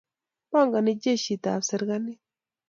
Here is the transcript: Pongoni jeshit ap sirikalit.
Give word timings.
Pongoni 0.51 0.91
jeshit 1.03 1.43
ap 1.53 1.61
sirikalit. 1.67 2.21